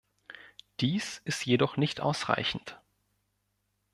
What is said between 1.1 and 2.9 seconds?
ist jedoch nicht ausreichend.